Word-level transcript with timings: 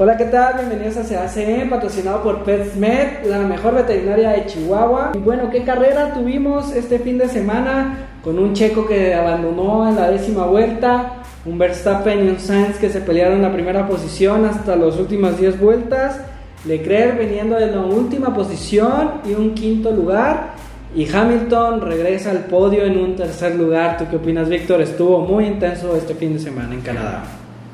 Hola, 0.00 0.16
¿qué 0.16 0.26
tal? 0.26 0.58
Bienvenidos 0.58 0.96
a 0.96 1.02
CACM, 1.02 1.70
patrocinado 1.70 2.22
por 2.22 2.44
PetSmed, 2.44 3.24
la 3.24 3.40
mejor 3.40 3.74
veterinaria 3.74 4.30
de 4.30 4.46
Chihuahua. 4.46 5.10
Y 5.16 5.18
bueno, 5.18 5.50
¿qué 5.50 5.64
carrera 5.64 6.14
tuvimos 6.14 6.72
este 6.72 7.00
fin 7.00 7.18
de 7.18 7.28
semana? 7.28 8.06
Con 8.22 8.38
un 8.38 8.52
checo 8.52 8.86
que 8.86 9.12
abandonó 9.12 9.88
en 9.88 9.96
la 9.96 10.08
décima 10.08 10.46
vuelta, 10.46 11.14
un 11.44 11.58
Verstappen 11.58 12.24
y 12.24 12.28
un 12.28 12.38
Sainz 12.38 12.78
que 12.78 12.90
se 12.90 13.00
pelearon 13.00 13.38
en 13.38 13.42
la 13.42 13.52
primera 13.52 13.88
posición 13.88 14.44
hasta 14.44 14.76
las 14.76 14.96
últimas 14.98 15.36
10 15.36 15.58
vueltas, 15.58 16.20
Leclerc 16.64 17.18
veniendo 17.18 17.56
de 17.56 17.66
la 17.66 17.80
última 17.80 18.32
posición 18.32 19.14
y 19.28 19.32
un 19.32 19.52
quinto 19.54 19.90
lugar. 19.90 20.50
Y 20.94 21.12
Hamilton 21.12 21.80
regresa 21.80 22.30
al 22.30 22.44
podio 22.44 22.84
en 22.84 22.98
un 22.98 23.16
tercer 23.16 23.56
lugar. 23.56 23.96
¿Tú 23.98 24.04
qué 24.08 24.14
opinas, 24.14 24.48
Víctor? 24.48 24.80
Estuvo 24.80 25.18
muy 25.22 25.46
intenso 25.46 25.96
este 25.96 26.14
fin 26.14 26.34
de 26.34 26.38
semana 26.38 26.72
en 26.72 26.82
Canadá. 26.82 27.24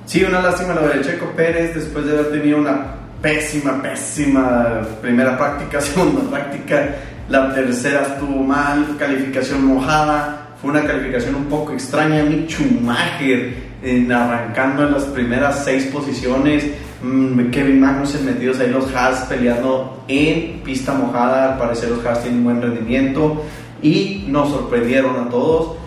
Sí, 0.06 0.22
una 0.22 0.42
lástima 0.42 0.74
lo 0.74 0.86
de 0.86 1.00
Checo 1.00 1.26
Pérez 1.34 1.74
después 1.74 2.04
de 2.04 2.12
haber 2.12 2.30
tenido 2.30 2.58
una 2.58 2.94
pésima, 3.22 3.80
pésima 3.82 4.82
primera 5.00 5.36
práctica, 5.36 5.80
segunda 5.80 6.30
práctica. 6.30 6.94
La 7.30 7.54
tercera 7.54 8.02
estuvo 8.02 8.42
mal, 8.42 8.96
calificación 8.98 9.64
mojada. 9.64 10.56
Fue 10.60 10.70
una 10.70 10.84
calificación 10.84 11.36
un 11.36 11.46
poco 11.46 11.72
extraña. 11.72 12.22
Mick 12.22 12.50
Schumacher 12.50 13.54
en, 13.82 14.12
arrancando 14.12 14.86
en 14.86 14.92
las 14.92 15.04
primeras 15.04 15.64
seis 15.64 15.84
posiciones. 15.86 16.66
Mm, 17.02 17.50
Kevin 17.50 17.80
Magnussen 17.80 18.26
metidos 18.26 18.60
ahí 18.60 18.70
los 18.70 18.94
Haas 18.94 19.20
peleando 19.26 20.04
en 20.06 20.60
pista 20.62 20.92
mojada. 20.92 21.54
Al 21.54 21.58
parecer 21.58 21.88
los 21.88 22.04
Haas 22.04 22.22
tienen 22.22 22.44
buen 22.44 22.60
rendimiento 22.60 23.42
y 23.82 24.26
nos 24.28 24.50
sorprendieron 24.50 25.26
a 25.26 25.30
todos. 25.30 25.83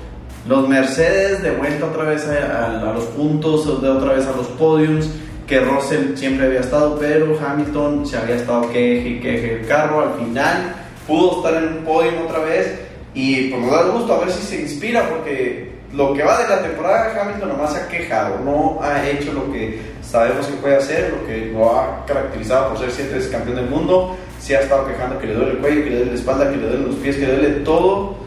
Los 0.48 0.66
Mercedes 0.70 1.44
de 1.44 1.52
vuelta 1.52 1.88
otra 1.88 2.04
vez 2.06 2.26
a, 2.26 2.94
los 2.94 3.04
puntos, 3.06 3.82
de 3.82 3.90
otra 3.90 4.14
vez 4.14 4.26
a 4.26 4.32
los 4.32 4.48
podiums, 4.48 5.10
que 5.46 5.60
Russell 5.60 6.16
siempre 6.16 6.46
había 6.46 6.62
estado, 6.62 6.98
pero 6.98 7.38
Hamilton 7.38 8.06
se 8.06 8.18
había 8.18 8.36
estado 8.36 8.70
queje 8.70 9.20
queje 9.20 9.60
el 9.60 9.68
carro. 9.68 10.02
Al 10.02 10.14
final 10.14 10.74
pudo 11.06 11.38
estar 11.38 11.62
en 11.62 11.78
un 11.78 11.84
podium 11.84 12.26
otra 12.26 12.40
vez 12.40 12.80
y 13.14 13.50
pues 13.50 13.62
nos 13.62 13.72
da 13.72 13.84
gusto 13.90 14.14
a 14.14 14.20
ver 14.20 14.32
si 14.32 14.42
se 14.42 14.62
inspira 14.62 15.10
porque 15.10 15.70
lo 15.94 16.14
que 16.14 16.24
va 16.24 16.42
de 16.42 16.48
la 16.48 16.62
temporada 16.62 17.22
Hamilton 17.22 17.50
nomás 17.50 17.74
se 17.74 17.80
ha 17.82 17.88
quejado, 17.90 18.40
no 18.40 18.80
ha 18.82 19.06
hecho 19.06 19.34
lo 19.34 19.52
que 19.52 19.82
sabemos 20.02 20.46
que 20.48 20.54
puede 20.54 20.78
hacer, 20.78 21.14
lo 21.14 21.28
que 21.28 21.48
lo 21.48 21.78
ha 21.78 22.06
caracterizado 22.06 22.70
por 22.70 22.80
ser 22.80 22.92
siete 22.92 23.16
veces 23.16 23.32
campeón 23.32 23.58
del 23.58 23.70
mundo, 23.70 24.16
se 24.40 24.56
ha 24.56 24.62
estado 24.62 24.88
quejando 24.88 25.20
que 25.20 25.28
le 25.28 25.34
duele 25.34 25.52
el 25.52 25.58
cuello, 25.58 25.84
que 25.84 25.90
le 25.90 25.96
duele 25.98 26.12
la 26.12 26.18
espalda, 26.18 26.50
que 26.52 26.58
le 26.58 26.68
duele 26.68 26.86
los 26.86 26.96
pies, 26.96 27.16
que 27.18 27.28
le 27.28 27.34
duele 27.34 27.50
todo 27.66 28.27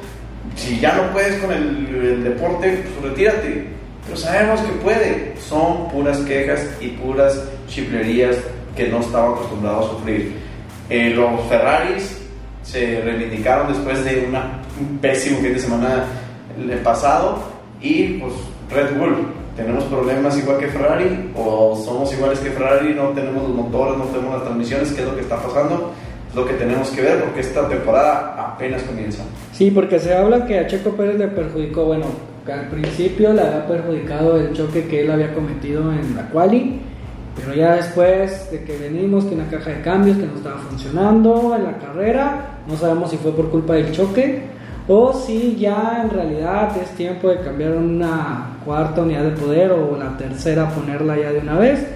si 0.56 0.78
ya 0.78 0.94
no 0.94 1.12
puedes 1.12 1.40
con 1.40 1.52
el, 1.52 2.24
deporte, 2.24 2.84
pues 2.98 3.10
retírate. 3.10 3.66
Pero 4.04 4.16
sabemos 4.16 4.60
que 4.60 4.72
puede. 4.72 5.34
Son 5.38 5.88
puras 5.88 6.18
quejas 6.20 6.68
y 6.80 6.88
puras 6.88 7.42
chiflerías 7.68 8.36
que 8.76 8.88
no 8.88 9.00
estaba 9.00 9.30
acostumbrado 9.34 9.80
a 9.80 9.90
sufrir. 9.90 10.32
Eh, 10.88 11.10
los 11.10 11.40
Ferraris 11.48 12.20
se 12.62 13.00
reivindicaron 13.00 13.68
después 13.68 14.04
de 14.04 14.26
una, 14.28 14.60
un 14.80 14.98
pésimo 14.98 15.38
fin 15.38 15.54
de 15.54 15.58
semana 15.58 16.04
el 16.58 16.78
pasado 16.80 17.42
y 17.80 18.18
pues 18.18 18.32
Red 18.70 18.98
Bull 18.98 19.32
tenemos 19.56 19.84
problemas 19.84 20.36
igual 20.38 20.58
que 20.58 20.68
Ferrari 20.68 21.30
o 21.34 21.80
somos 21.84 22.12
iguales 22.12 22.38
que 22.40 22.50
Ferrari 22.50 22.94
no 22.94 23.08
tenemos 23.10 23.42
los 23.42 23.54
motores 23.54 23.96
no 23.98 24.04
tenemos 24.06 24.34
las 24.34 24.44
transmisiones 24.44 24.92
qué 24.92 25.00
es 25.00 25.06
lo 25.06 25.14
que 25.14 25.22
está 25.22 25.36
pasando 25.42 25.92
lo 26.34 26.46
que 26.46 26.54
tenemos 26.54 26.88
que 26.90 27.02
ver 27.02 27.24
porque 27.24 27.40
esta 27.40 27.68
temporada 27.68 28.52
apenas 28.54 28.82
comienza. 28.82 29.22
Sí, 29.52 29.70
porque 29.70 29.98
se 29.98 30.14
habla 30.14 30.46
que 30.46 30.58
a 30.58 30.66
Checo 30.66 30.90
Pérez 30.90 31.16
le 31.18 31.28
perjudicó, 31.28 31.84
bueno, 31.84 32.06
al 32.50 32.68
principio 32.68 33.32
le 33.32 33.42
había 33.42 33.66
perjudicado 33.66 34.36
el 34.36 34.52
choque 34.52 34.86
que 34.86 35.02
él 35.02 35.10
había 35.10 35.32
cometido 35.34 35.92
en 35.92 36.16
la 36.16 36.28
quali, 36.30 36.80
pero 37.36 37.54
ya 37.54 37.76
después 37.76 38.50
de 38.50 38.64
que 38.64 38.76
venimos 38.76 39.24
que 39.24 39.34
una 39.34 39.48
caja 39.48 39.70
de 39.70 39.80
cambios 39.82 40.16
que 40.16 40.26
no 40.26 40.36
estaba 40.36 40.58
funcionando 40.58 41.54
en 41.56 41.64
la 41.64 41.78
carrera, 41.78 42.58
no 42.66 42.76
sabemos 42.76 43.10
si 43.10 43.16
fue 43.16 43.32
por 43.32 43.50
culpa 43.50 43.74
del 43.74 43.92
choque 43.92 44.42
o 44.88 45.12
si 45.12 45.56
ya 45.56 46.02
en 46.02 46.10
realidad 46.10 46.76
es 46.82 46.90
tiempo 46.90 47.28
de 47.28 47.40
cambiar 47.40 47.72
una 47.72 48.56
cuarta 48.64 49.02
unidad 49.02 49.24
de 49.24 49.30
poder 49.30 49.70
o 49.72 49.96
la 49.96 50.16
tercera 50.16 50.68
ponerla 50.68 51.16
ya 51.16 51.32
de 51.32 51.38
una 51.38 51.58
vez 51.58 51.86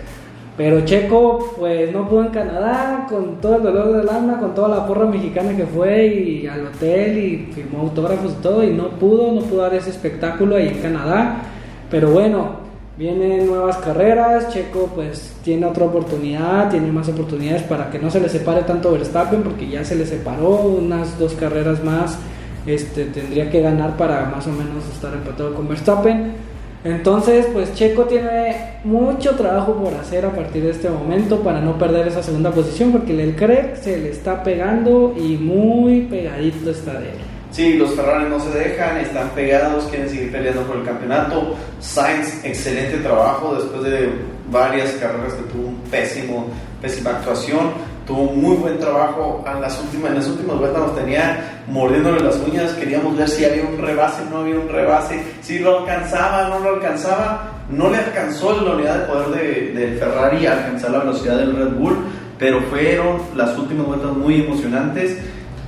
pero 0.56 0.84
Checo, 0.84 1.54
pues 1.58 1.92
no 1.92 2.08
pudo 2.08 2.26
en 2.26 2.28
Canadá, 2.28 3.06
con 3.08 3.40
todo 3.40 3.56
el 3.56 3.62
dolor 3.64 3.96
del 3.96 4.08
alma, 4.08 4.38
con 4.38 4.54
toda 4.54 4.68
la 4.68 4.86
porra 4.86 5.06
mexicana 5.06 5.56
que 5.56 5.66
fue 5.66 6.06
y 6.06 6.46
al 6.46 6.66
hotel 6.66 7.18
y 7.18 7.52
firmó 7.52 7.80
autógrafos 7.80 8.32
y 8.38 8.42
todo, 8.42 8.62
y 8.62 8.70
no 8.70 8.90
pudo, 8.90 9.32
no 9.32 9.40
pudo 9.40 9.62
dar 9.62 9.74
ese 9.74 9.90
espectáculo 9.90 10.54
ahí 10.54 10.68
en 10.68 10.78
Canadá. 10.80 11.42
Pero 11.90 12.12
bueno, 12.12 12.50
vienen 12.96 13.48
nuevas 13.48 13.78
carreras, 13.78 14.48
Checo 14.50 14.92
pues 14.94 15.34
tiene 15.42 15.66
otra 15.66 15.86
oportunidad, 15.86 16.70
tiene 16.70 16.92
más 16.92 17.08
oportunidades 17.08 17.64
para 17.64 17.90
que 17.90 17.98
no 17.98 18.08
se 18.08 18.20
le 18.20 18.28
separe 18.28 18.62
tanto 18.62 18.92
Verstappen, 18.92 19.42
porque 19.42 19.68
ya 19.68 19.84
se 19.84 19.96
le 19.96 20.06
separó 20.06 20.50
unas 20.50 21.18
dos 21.18 21.34
carreras 21.34 21.82
más, 21.82 22.16
este, 22.64 23.06
tendría 23.06 23.50
que 23.50 23.60
ganar 23.60 23.96
para 23.96 24.26
más 24.26 24.46
o 24.46 24.52
menos 24.52 24.84
estar 24.92 25.12
empatado 25.14 25.52
con 25.52 25.66
Verstappen. 25.66 26.53
Entonces, 26.84 27.46
pues 27.50 27.72
Checo 27.74 28.04
tiene 28.04 28.74
mucho 28.84 29.30
trabajo 29.36 29.72
por 29.72 29.94
hacer 29.94 30.26
a 30.26 30.34
partir 30.34 30.64
de 30.64 30.70
este 30.70 30.90
momento 30.90 31.40
para 31.40 31.60
no 31.60 31.78
perder 31.78 32.08
esa 32.08 32.22
segunda 32.22 32.50
posición, 32.50 32.92
porque 32.92 33.12
el 33.12 33.18
Leclerc 33.18 33.76
se 33.76 33.96
le 33.96 34.10
está 34.10 34.42
pegando 34.42 35.14
y 35.16 35.38
muy 35.38 36.02
pegadito 36.02 36.70
está 36.70 36.92
de 37.00 37.08
él. 37.08 37.16
Sí, 37.50 37.74
los 37.74 37.94
Ferrari 37.94 38.28
no 38.28 38.38
se 38.38 38.50
dejan, 38.50 38.98
están 38.98 39.30
pegados, 39.30 39.84
quieren 39.84 40.10
seguir 40.10 40.30
peleando 40.30 40.62
por 40.62 40.76
el 40.76 40.84
campeonato. 40.84 41.54
Sainz, 41.80 42.44
excelente 42.44 42.98
trabajo 42.98 43.54
después 43.54 43.82
de 43.84 44.08
varias 44.50 44.90
carreras 44.92 45.34
que 45.34 45.42
tuvo 45.52 45.68
un 45.68 45.76
pésimo, 45.90 46.46
pésima 46.80 47.10
actuación 47.10 47.94
tuvo 48.06 48.32
muy 48.32 48.56
buen 48.56 48.78
trabajo 48.78 49.44
en 49.50 49.60
las 49.60 49.80
últimas, 49.80 50.10
en 50.10 50.16
las 50.16 50.28
últimas 50.28 50.58
vueltas 50.58 50.82
nos 50.82 50.96
tenía 50.96 51.62
mordiéndole 51.68 52.20
las 52.20 52.36
uñas, 52.36 52.72
queríamos 52.72 53.16
ver 53.16 53.28
si 53.28 53.44
había 53.44 53.64
un 53.64 53.78
rebase, 53.78 54.22
no 54.30 54.38
había 54.38 54.56
un 54.56 54.68
rebase, 54.68 55.22
si 55.40 55.58
lo 55.58 55.80
alcanzaba, 55.80 56.48
no 56.48 56.58
lo 56.58 56.74
alcanzaba, 56.76 57.52
no 57.70 57.90
le 57.90 57.98
alcanzó 57.98 58.60
la 58.60 58.72
unidad 58.72 58.98
de 59.00 59.06
poder 59.06 59.74
de, 59.74 59.96
Ferrari 59.98 60.46
a 60.46 60.52
alcanzar 60.52 60.90
la 60.90 60.98
velocidad 60.98 61.38
del 61.38 61.56
Red 61.56 61.70
Bull, 61.78 61.96
pero 62.38 62.60
fueron 62.62 63.22
las 63.34 63.56
últimas 63.56 63.86
vueltas 63.86 64.12
muy 64.12 64.42
emocionantes, 64.42 65.18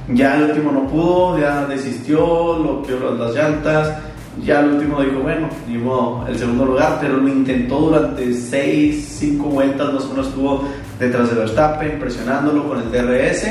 ya 0.09 0.37
el 0.37 0.51
último 0.51 0.73
no 0.73 0.87
pudo, 0.87 1.39
ya 1.39 1.65
desistió, 1.67 2.59
lo 2.59 2.83
que 2.83 2.93
las 3.19 3.35
llantas, 3.35 3.97
ya 4.45 4.61
el 4.61 4.75
último 4.75 5.01
dijo, 5.01 5.21
bueno, 5.21 5.49
dijo 5.67 6.25
el 6.29 6.39
segundo 6.39 6.67
lugar, 6.67 6.99
pero 7.01 7.17
lo 7.17 7.29
intentó 7.29 7.81
durante 7.81 8.33
6, 8.33 9.17
5 9.19 9.45
vueltas, 9.49 9.93
más 9.93 10.05
o 10.05 10.21
estuvo 10.21 10.65
detrás 10.99 11.31
de 11.31 11.37
Verstappen, 11.37 11.99
presionándolo 11.99 12.69
con 12.69 12.79
el 12.81 12.91
DRS, 12.91 13.47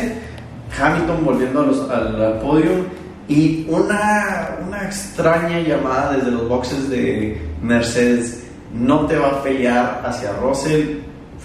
Hamilton 0.79 1.25
volviendo 1.25 1.61
al, 1.61 2.39
podio 2.39 2.71
y 3.27 3.65
una, 3.69 4.57
una 4.67 4.83
extraña 4.83 5.59
llamada 5.59 6.13
desde 6.17 6.31
los 6.31 6.47
boxes 6.47 6.89
de 6.89 7.41
Mercedes, 7.61 8.47
no 8.73 9.05
te 9.05 9.17
va 9.17 9.29
a 9.29 9.43
pelear 9.43 10.03
hacia 10.05 10.33
Russell, 10.33 10.99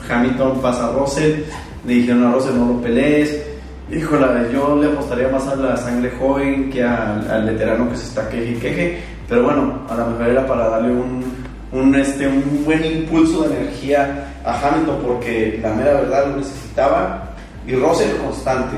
Hamilton 0.09 0.61
pasa 0.61 0.89
a 0.89 0.93
Russell, 0.93 1.43
le 1.87 1.95
dijeron 1.95 2.27
a 2.27 2.33
Russell 2.33 2.56
no 2.56 2.67
lo 2.75 2.81
pelees, 2.83 3.43
híjole, 3.91 4.53
yo 4.53 4.77
le 4.81 4.89
apostaría 4.89 5.29
más 5.29 5.47
a 5.49 5.56
la 5.56 5.77
sangre 5.77 6.11
joven 6.19 6.71
que 6.71 6.83
al, 6.83 7.45
veterano 7.47 7.89
que 7.91 7.97
se 7.97 8.06
está 8.06 8.29
queje 8.29 8.53
y 8.53 8.55
queje, 8.55 8.99
pero 9.31 9.45
bueno, 9.45 9.79
a 9.89 9.95
lo 9.95 10.07
mejor 10.09 10.29
era 10.29 10.47
para 10.47 10.69
darle 10.69 10.93
un, 10.93 11.25
un, 11.71 11.95
este, 11.95 12.27
un 12.27 12.65
buen 12.65 12.85
impulso 12.85 13.45
de 13.45 13.57
energía 13.57 14.35
a 14.45 14.61
Hamilton 14.61 14.99
porque 15.07 15.61
la 15.63 15.73
mera 15.73 15.93
verdad 16.01 16.27
lo 16.27 16.39
necesitaba. 16.39 17.33
Y 17.65 17.75
Russell 17.75 18.17
constante. 18.17 18.77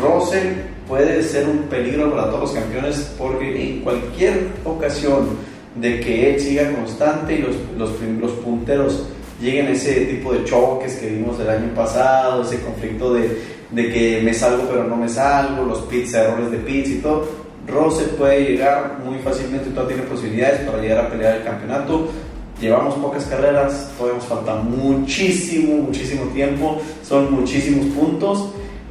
Russell 0.00 0.52
puede 0.86 1.20
ser 1.24 1.48
un 1.48 1.62
peligro 1.64 2.12
para 2.12 2.26
todos 2.26 2.42
los 2.42 2.52
campeones 2.52 3.12
porque 3.18 3.70
en 3.70 3.80
cualquier 3.80 4.46
ocasión 4.64 5.30
de 5.74 5.98
que 5.98 6.34
él 6.34 6.40
siga 6.40 6.72
constante 6.72 7.34
y 7.34 7.38
los, 7.42 7.56
los, 7.76 8.00
los 8.20 8.30
punteros 8.44 9.08
lleguen 9.40 9.66
a 9.66 9.70
ese 9.70 10.06
tipo 10.06 10.32
de 10.32 10.44
choques 10.44 10.94
que 10.96 11.08
vimos 11.08 11.40
el 11.40 11.50
año 11.50 11.74
pasado, 11.74 12.42
ese 12.42 12.60
conflicto 12.60 13.14
de, 13.14 13.36
de 13.70 13.92
que 13.92 14.20
me 14.22 14.32
salgo 14.32 14.64
pero 14.70 14.84
no 14.84 14.96
me 14.96 15.08
salgo, 15.08 15.64
los 15.64 15.80
pits, 15.82 16.14
errores 16.14 16.50
de 16.52 16.58
pits 16.58 16.90
y 16.90 16.98
todo, 16.98 17.28
Russell 17.68 18.08
puede 18.16 18.44
llegar 18.44 18.98
muy 19.04 19.18
fácilmente, 19.18 19.70
todavía 19.70 19.96
tiene 19.96 20.10
posibilidades 20.10 20.60
para 20.60 20.80
llegar 20.80 21.06
a 21.06 21.10
pelear 21.10 21.36
el 21.36 21.44
campeonato. 21.44 22.08
Llevamos 22.60 22.94
pocas 22.94 23.24
carreras, 23.26 23.92
todavía 23.96 24.18
nos 24.18 24.28
falta 24.28 24.56
muchísimo, 24.56 25.82
muchísimo 25.82 26.24
tiempo, 26.32 26.80
son 27.04 27.32
muchísimos 27.32 27.86
puntos 27.94 28.48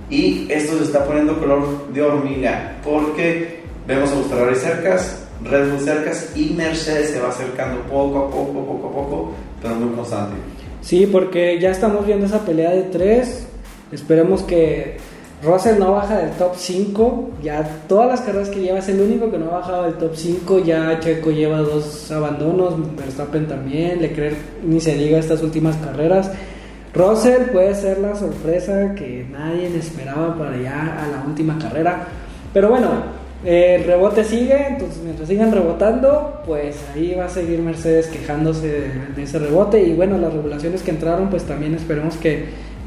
y 0.10 0.48
esto 0.50 0.78
se 0.78 0.86
está 0.86 1.04
poniendo 1.04 1.38
color 1.38 1.92
de 1.92 2.02
hormiga 2.02 2.78
porque 2.82 3.60
vemos 3.86 4.10
a 4.12 4.16
los 4.16 4.28
Ferrari 4.28 4.56
cercas, 4.56 5.28
Red 5.44 5.72
Bull 5.72 5.82
cercas 5.82 6.32
y 6.36 6.52
Mercedes 6.52 7.10
se 7.10 7.20
va 7.20 7.30
acercando 7.30 7.82
poco 7.82 8.20
a 8.20 8.32
poco, 8.32 8.66
poco 8.66 8.88
a 8.88 8.92
poco, 8.92 9.32
pero 9.62 9.76
muy 9.76 9.94
constante. 9.96 10.36
Sí, 10.82 11.06
porque 11.06 11.60
ya 11.60 11.72
estamos 11.72 12.06
viendo 12.06 12.26
esa 12.26 12.46
pelea 12.46 12.72
de 12.72 12.84
tres. 12.84 13.48
Esperemos 13.92 14.44
que 14.44 14.98
Russell 15.44 15.78
no 15.78 15.92
baja 15.92 16.18
del 16.18 16.32
top 16.32 16.56
5, 16.56 17.30
ya 17.44 17.64
todas 17.88 18.08
las 18.08 18.22
carreras 18.22 18.50
que 18.50 18.60
lleva 18.60 18.80
es 18.80 18.90
el 18.90 19.00
único 19.00 19.30
que 19.30 19.38
no 19.38 19.52
ha 19.52 19.60
bajado 19.60 19.84
del 19.84 19.94
top 19.94 20.16
5, 20.16 20.60
ya 20.66 21.00
Checo 21.00 21.30
lleva 21.30 21.60
dos 21.60 22.12
abandonos, 22.12 22.74
Verstappen 22.96 23.48
también, 23.48 24.02
Leclerc 24.02 24.36
ni 24.64 24.80
se 24.80 24.96
diga 24.96 25.20
estas 25.20 25.44
últimas 25.44 25.76
carreras. 25.78 26.32
Russell 26.92 27.52
puede 27.52 27.76
ser 27.76 28.00
la 28.00 28.16
sorpresa 28.16 28.96
que 28.96 29.28
nadie 29.32 29.68
esperaba 29.78 30.36
para 30.36 30.56
allá 30.56 31.04
a 31.04 31.08
la 31.08 31.24
última 31.28 31.60
carrera. 31.60 32.08
Pero 32.52 32.70
bueno, 32.70 32.90
el 33.46 33.84
rebote 33.84 34.24
sigue, 34.24 34.70
entonces 34.70 35.04
mientras 35.04 35.28
sigan 35.28 35.52
rebotando, 35.52 36.42
pues 36.48 36.84
ahí 36.96 37.14
va 37.14 37.26
a 37.26 37.30
seguir 37.30 37.60
Mercedes 37.60 38.08
quejándose 38.08 38.90
de, 39.16 39.24
ese 39.24 39.38
rebote. 39.38 39.84
Y 39.84 39.94
bueno, 39.94 40.18
las 40.18 40.34
regulaciones 40.34 40.82
que 40.82 40.90
entraron, 40.90 41.30
pues 41.30 41.44
también 41.44 41.76
esperemos 41.76 42.16
que, 42.18 42.46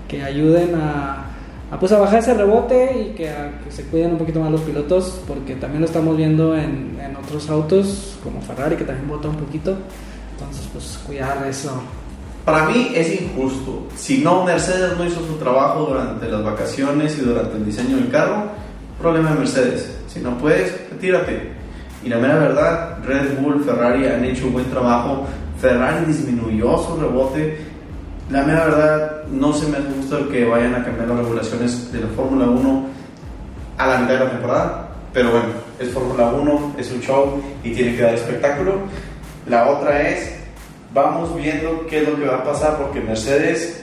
que 0.08 0.24
ayuden 0.24 0.74
a, 0.74 1.29
a, 1.70 1.78
pues 1.78 1.92
a 1.92 1.98
bajar 1.98 2.18
ese 2.18 2.34
rebote 2.34 3.10
y 3.10 3.14
que, 3.14 3.32
se 3.68 3.84
cuiden 3.84 4.12
un 4.12 4.18
poquito 4.18 4.40
más 4.40 4.50
los 4.50 4.60
pilotos, 4.62 5.20
porque 5.26 5.54
también 5.56 5.80
lo 5.80 5.86
estamos 5.86 6.16
viendo 6.16 6.56
en, 6.56 6.98
en 7.00 7.16
otros 7.16 7.48
autos, 7.50 8.18
como 8.22 8.40
Ferrari, 8.42 8.76
que 8.76 8.84
también 8.84 9.08
bota 9.08 9.28
un 9.28 9.36
poquito. 9.36 9.76
Entonces, 10.32 10.68
pues 10.72 11.00
cuidar 11.06 11.46
eso. 11.46 11.82
Para 12.44 12.66
mí 12.66 12.92
es 12.94 13.20
injusto. 13.20 13.86
Si 13.96 14.18
no, 14.18 14.44
Mercedes 14.44 14.96
no 14.96 15.04
hizo 15.04 15.24
su 15.26 15.34
trabajo 15.34 15.86
durante 15.86 16.28
las 16.28 16.42
vacaciones 16.42 17.18
y 17.18 17.20
durante 17.22 17.56
el 17.56 17.66
diseño 17.66 17.96
del 17.96 18.10
carro, 18.10 18.44
problema 18.98 19.32
de 19.32 19.38
Mercedes 19.40 20.00
si 20.12 20.20
no 20.20 20.36
puedes, 20.38 20.90
retírate. 20.90 21.52
Y 22.02 22.08
la 22.08 22.18
mera 22.18 22.36
verdad, 22.36 22.98
Red 23.04 23.38
Bull, 23.38 23.62
Ferrari 23.62 24.06
han 24.06 24.24
hecho 24.24 24.46
un 24.46 24.54
buen 24.54 24.70
trabajo. 24.70 25.26
Ferrari 25.60 26.06
disminuyó 26.06 26.78
su 26.78 26.96
rebote. 26.96 27.69
La 28.30 28.44
mera 28.44 28.64
verdad, 28.64 29.24
no 29.28 29.52
se 29.52 29.66
me 29.66 29.80
gusta 29.80 30.18
que 30.30 30.44
vayan 30.44 30.76
a 30.76 30.84
cambiar 30.84 31.08
las 31.08 31.18
regulaciones 31.18 31.92
de 31.92 32.00
la 32.00 32.06
Fórmula 32.08 32.46
1 32.46 32.86
a 33.76 33.86
la 33.88 33.98
mitad 33.98 34.14
de 34.14 34.24
la 34.24 34.30
temporada. 34.30 34.88
Pero 35.12 35.32
bueno, 35.32 35.48
es 35.80 35.88
Fórmula 35.88 36.28
1, 36.28 36.74
es 36.78 36.92
un 36.92 37.00
show 37.00 37.42
y 37.64 37.72
tiene 37.74 37.96
que 37.96 38.02
dar 38.02 38.14
espectáculo. 38.14 38.74
La 39.48 39.68
otra 39.68 40.08
es, 40.08 40.32
vamos 40.94 41.34
viendo 41.34 41.84
qué 41.88 42.02
es 42.02 42.08
lo 42.08 42.16
que 42.16 42.26
va 42.26 42.36
a 42.36 42.44
pasar 42.44 42.78
porque 42.78 43.00
Mercedes, 43.00 43.82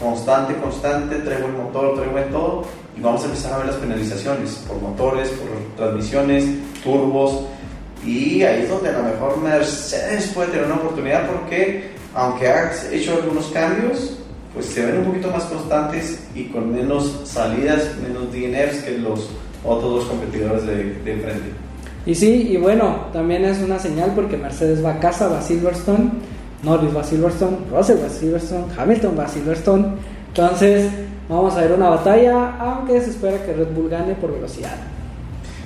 constante, 0.00 0.56
constante, 0.56 1.20
trae 1.20 1.40
buen 1.40 1.56
motor, 1.56 1.94
trae 1.94 2.08
buen 2.08 2.28
todo 2.32 2.64
y 2.98 3.00
vamos 3.00 3.22
a 3.22 3.26
empezar 3.26 3.52
a 3.52 3.58
ver 3.58 3.66
las 3.66 3.76
penalizaciones 3.76 4.64
por 4.66 4.80
motores, 4.80 5.28
por 5.28 5.46
transmisiones, 5.76 6.44
turbos 6.82 7.44
y 8.04 8.42
ahí 8.42 8.62
es 8.62 8.68
donde 8.68 8.88
a 8.88 8.98
lo 8.98 9.04
mejor 9.04 9.38
Mercedes 9.38 10.26
puede 10.34 10.48
tener 10.48 10.66
una 10.66 10.74
oportunidad 10.74 11.28
porque 11.28 11.99
aunque 12.14 12.48
ha 12.48 12.72
hecho 12.92 13.14
algunos 13.14 13.46
cambios, 13.46 14.16
pues 14.54 14.66
se 14.66 14.84
ven 14.84 14.98
un 14.98 15.04
poquito 15.04 15.30
más 15.30 15.44
constantes 15.44 16.20
y 16.34 16.44
con 16.44 16.72
menos 16.72 17.20
salidas, 17.24 17.90
menos 18.02 18.32
DNFs 18.32 18.82
que 18.84 18.98
los 18.98 19.30
otros 19.64 19.94
dos 19.94 20.04
competidores 20.06 20.66
de, 20.66 20.94
de 21.04 21.12
enfrente. 21.12 21.50
Y 22.06 22.14
sí, 22.14 22.48
y 22.50 22.56
bueno, 22.56 23.06
también 23.12 23.44
es 23.44 23.58
una 23.58 23.78
señal 23.78 24.12
porque 24.14 24.36
Mercedes 24.36 24.84
va 24.84 24.94
a 24.94 25.00
casa, 25.00 25.28
va 25.28 25.38
a 25.38 25.42
Silverstone, 25.42 26.10
Norris 26.62 26.96
va 26.96 27.02
a 27.02 27.04
Silverstone, 27.04 27.58
Russell 27.70 27.98
va 28.02 28.06
a 28.06 28.10
Silverstone, 28.10 28.64
Hamilton 28.76 29.16
va 29.18 29.24
a 29.24 29.28
Silverstone. 29.28 29.86
Entonces, 30.28 30.90
Vamos 31.30 31.54
a 31.54 31.60
ver 31.60 31.70
una 31.70 31.90
batalla, 31.90 32.56
aunque 32.58 33.00
se 33.00 33.10
espera 33.10 33.40
que 33.46 33.52
Red 33.52 33.68
Bull 33.68 33.88
gane 33.88 34.16
por 34.16 34.34
velocidad. 34.34 34.74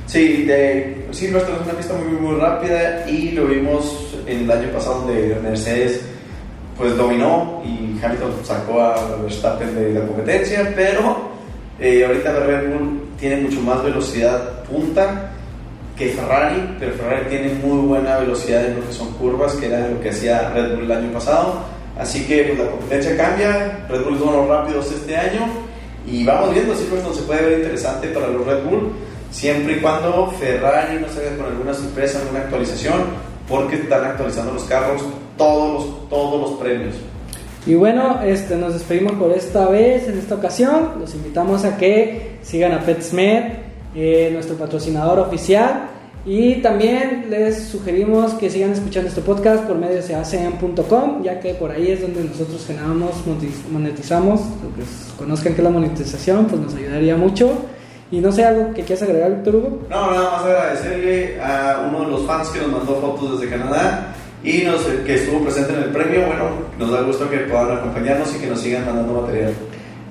Sí, 0.07 0.43
de 0.43 1.07
Silverstone 1.11 1.57
es 1.57 1.65
una 1.65 1.73
pista 1.73 1.95
muy, 1.95 2.19
muy 2.19 2.39
rápida 2.39 3.09
y 3.09 3.31
lo 3.31 3.47
vimos 3.47 4.15
en 4.27 4.41
el 4.41 4.51
año 4.51 4.69
pasado 4.75 5.01
donde 5.01 5.39
Mercedes 5.43 6.03
pues 6.77 6.97
dominó 6.97 7.63
y 7.65 7.99
Hamilton 8.05 8.33
sacó 8.43 8.81
a 8.81 9.17
Verstappen 9.23 9.75
de 9.75 9.95
la 9.95 10.07
competencia, 10.07 10.73
pero 10.75 11.31
eh, 11.79 12.05
ahorita 12.05 12.33
Red 12.33 12.69
Bull 12.73 13.09
tiene 13.19 13.43
mucho 13.43 13.61
más 13.61 13.83
velocidad 13.83 14.65
punta 14.65 15.31
que 15.97 16.09
Ferrari, 16.09 16.77
pero 16.79 16.93
Ferrari 16.95 17.27
tiene 17.29 17.55
muy 17.55 17.87
buena 17.87 18.19
velocidad 18.19 18.65
en 18.67 18.81
lo 18.81 18.87
que 18.87 18.93
son 18.93 19.13
curvas, 19.13 19.55
que 19.55 19.67
era 19.67 19.89
lo 19.89 20.01
que 20.01 20.11
hacía 20.11 20.51
Red 20.51 20.75
Bull 20.75 20.85
el 20.85 20.93
año 20.93 21.13
pasado. 21.13 21.63
Así 21.99 22.27
que 22.27 22.43
pues, 22.45 22.59
la 22.59 22.71
competencia 22.71 23.17
cambia, 23.17 23.87
Red 23.89 24.03
Bull 24.03 24.17
es 24.17 24.21
uno 24.21 24.47
rápidos 24.49 24.91
este 24.91 25.17
año 25.17 25.47
y 26.07 26.25
vamos 26.25 26.53
viendo 26.53 26.75
si 26.75 26.87
no 26.93 27.15
se 27.15 27.23
puede 27.23 27.43
ver 27.43 27.59
interesante 27.61 28.09
para 28.09 28.27
los 28.29 28.45
Red 28.45 28.65
Bull, 28.65 28.93
siempre 29.31 29.75
y 29.75 29.81
cuando 29.81 30.33
Ferrari 30.39 30.99
no 31.01 31.09
salga 31.09 31.37
con 31.37 31.47
alguna 31.47 31.73
sorpresa, 31.73 32.21
alguna 32.21 32.41
actualización, 32.41 33.05
porque 33.49 33.77
están 33.77 34.05
actualizando 34.05 34.53
los 34.53 34.65
carros 34.65 35.03
todos 35.37 35.87
los, 35.87 36.09
todos 36.09 36.41
los 36.41 36.61
premios. 36.61 36.95
Y 37.67 37.75
bueno, 37.75 38.21
este, 38.23 38.57
nos 38.57 38.75
despedimos 38.75 39.13
por 39.13 39.33
esta 39.33 39.69
vez, 39.69 40.07
en 40.07 40.19
esta 40.19 40.35
ocasión. 40.35 40.91
Los 41.01 41.15
invitamos 41.15 41.65
a 41.65 41.79
que 41.79 42.39
sigan 42.43 42.73
a 42.73 42.81
PetSmed, 42.81 43.45
eh, 43.95 44.31
nuestro 44.33 44.57
patrocinador 44.57 45.19
oficial. 45.19 45.89
Y 46.27 46.57
también 46.57 47.27
les 47.31 47.65
sugerimos 47.65 48.35
que 48.35 48.51
sigan 48.51 48.73
escuchando 48.73 49.09
este 49.09 49.21
podcast 49.21 49.65
por 49.65 49.77
medio 49.77 50.03
de 50.03 50.15
acm.com, 50.15 51.23
ya 51.23 51.41
que 51.41 51.55
por 51.55 51.71
ahí 51.71 51.91
es 51.91 52.01
donde 52.01 52.25
nosotros 52.25 52.65
generamos, 52.67 53.13
monetizamos. 53.71 54.41
Que 54.41 55.19
conozcan 55.19 55.55
que 55.55 55.63
la 55.63 55.71
monetización 55.71 56.47
pues 56.47 56.61
nos 56.61 56.75
ayudaría 56.75 57.17
mucho. 57.17 57.51
Y 58.11 58.21
no 58.21 58.31
sé, 58.31 58.45
algo 58.45 58.75
que 58.75 58.83
quieras 58.83 59.03
agregar, 59.03 59.37
Víctor 59.37 59.57
Hugo. 59.57 59.79
No, 59.89 60.11
nada 60.11 60.31
más 60.31 60.45
agradecerle 60.45 61.41
a 61.41 61.87
uno 61.89 62.01
de 62.05 62.11
los 62.11 62.27
fans 62.27 62.49
que 62.49 62.61
nos 62.61 62.69
mandó 62.69 63.01
fotos 63.01 63.41
desde 63.41 63.51
Canadá 63.51 64.15
y 64.45 64.63
nos, 64.63 64.83
que 64.83 65.15
estuvo 65.15 65.41
presente 65.41 65.73
en 65.73 65.85
el 65.85 65.91
premio. 65.91 66.27
Bueno, 66.27 66.51
nos 66.79 66.91
da 66.91 67.01
gusto 67.01 67.29
que 67.31 67.39
puedan 67.39 67.79
acompañarnos 67.79 68.35
y 68.37 68.39
que 68.39 68.47
nos 68.47 68.61
sigan 68.61 68.85
mandando 68.85 69.23
material. 69.23 69.53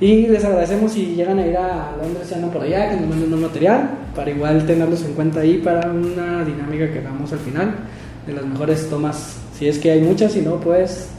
Y 0.02 0.28
les 0.28 0.44
agradecemos 0.44 0.92
si 0.92 1.16
llegan 1.16 1.40
a 1.40 1.48
ir 1.48 1.56
a 1.56 1.96
Londres 2.02 2.28
y 2.30 2.34
andan 2.34 2.50
por 2.50 2.64
allá, 2.64 2.90
que 2.90 2.98
nos 2.98 3.10
manden 3.10 3.34
un 3.34 3.42
material, 3.42 3.90
para 4.16 4.32
igual 4.32 4.66
tenerlos 4.66 5.04
en 5.06 5.14
cuenta 5.14 5.42
ahí 5.42 5.60
para 5.60 5.90
una 5.90 6.44
dinámica 6.44 6.92
que 6.92 7.00
hagamos 7.00 7.32
al 7.32 7.40
final, 7.40 7.76
de 8.26 8.34
las 8.34 8.44
mejores 8.44 8.90
tomas. 8.90 9.38
Si 9.58 9.68
es 9.68 9.78
que 9.78 9.92
hay 9.92 10.02
muchas, 10.02 10.32
si 10.32 10.42
no, 10.42 10.60
pues 10.60 11.10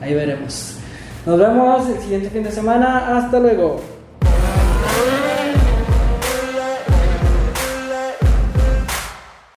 ahí 0.00 0.12
veremos. 0.12 0.76
Nos 1.24 1.38
vemos 1.38 1.88
el 1.88 1.98
siguiente 2.00 2.28
fin 2.28 2.42
de 2.42 2.50
semana. 2.50 3.16
Hasta 3.16 3.38
luego. 3.38 3.80